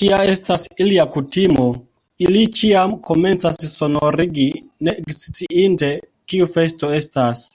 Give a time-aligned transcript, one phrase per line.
[0.00, 1.64] Tia estas ilia kutimo;
[2.26, 4.46] ili ĉiam komencas sonorigi,
[4.90, 5.92] ne eksciinte,
[6.34, 7.48] kiu festo estas!